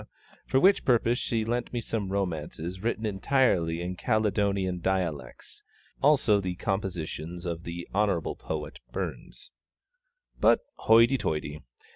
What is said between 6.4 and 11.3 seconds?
the compositions of Hon. Poet BURNS. But hoity